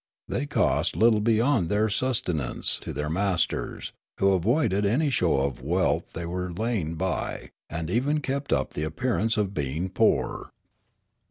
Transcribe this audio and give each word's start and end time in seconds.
They 0.27 0.47
cost 0.47 0.95
little 0.95 1.19
beyond 1.21 1.69
their 1.69 1.87
sustenance 1.87 2.79
to 2.79 2.91
their 2.91 3.07
masters, 3.07 3.93
who 4.17 4.31
avoided 4.31 4.83
any 4.83 5.11
show 5.11 5.37
of 5.41 5.57
the 5.57 5.63
wealth 5.65 6.05
they 6.13 6.25
were 6.25 6.51
laying 6.51 6.95
by, 6.95 7.51
and 7.69 7.87
even 7.87 8.19
kept 8.19 8.51
up 8.51 8.73
the 8.73 8.81
appearance 8.81 9.37
of 9.37 9.53
being 9.53 9.89
poor. 9.89 10.53